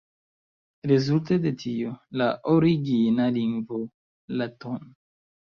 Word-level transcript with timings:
Rezulte 0.91 1.37
de 1.43 1.51
tio, 1.65 1.91
la 2.23 2.29
origina 2.55 3.29
lingvo, 3.39 3.81
la 4.41 4.49
tn. 4.65 4.93